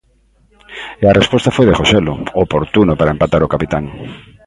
[1.01, 3.83] E a resposta foi de Joselu, oportuno para empatar o capitán...